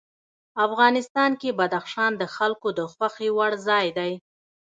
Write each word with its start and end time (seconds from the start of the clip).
افغانستان 0.65 1.31
کې 1.41 1.55
بدخشان 1.59 2.11
د 2.17 2.23
خلکو 2.35 2.67
د 2.79 2.81
خوښې 2.93 3.29
وړ 3.37 3.51
ځای 3.67 3.87
دی. 3.97 4.11